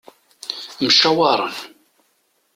Mcawaren. 0.83 1.55